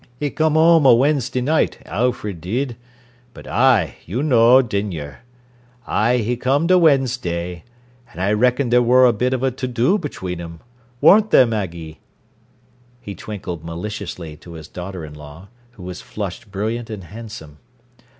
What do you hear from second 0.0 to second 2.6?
'E come whoam a Wednesday night, Alfred